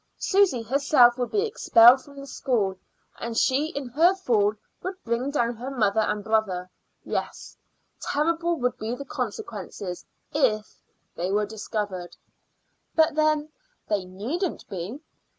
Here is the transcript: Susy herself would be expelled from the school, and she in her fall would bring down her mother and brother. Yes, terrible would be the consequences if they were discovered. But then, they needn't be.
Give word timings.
Susy 0.17 0.63
herself 0.63 1.15
would 1.19 1.29
be 1.29 1.45
expelled 1.45 2.01
from 2.03 2.19
the 2.19 2.25
school, 2.25 2.75
and 3.19 3.37
she 3.37 3.67
in 3.67 3.87
her 3.89 4.15
fall 4.15 4.55
would 4.81 4.95
bring 5.03 5.29
down 5.29 5.55
her 5.55 5.69
mother 5.69 5.99
and 5.99 6.23
brother. 6.23 6.71
Yes, 7.05 7.55
terrible 8.01 8.55
would 8.57 8.79
be 8.79 8.95
the 8.95 9.05
consequences 9.05 10.03
if 10.33 10.81
they 11.15 11.29
were 11.31 11.45
discovered. 11.45 12.17
But 12.95 13.13
then, 13.13 13.49
they 13.89 14.05
needn't 14.05 14.67
be. 14.69 14.99